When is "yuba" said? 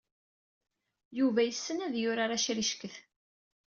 1.19-1.41